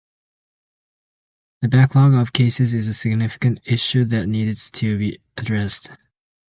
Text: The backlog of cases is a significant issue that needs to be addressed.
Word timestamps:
The 1.61 1.67
backlog 1.67 2.15
of 2.15 2.33
cases 2.33 2.73
is 2.73 2.87
a 2.87 2.93
significant 2.95 3.59
issue 3.65 4.05
that 4.05 4.25
needs 4.25 4.71
to 4.71 4.97
be 4.97 5.21
addressed. 5.37 5.91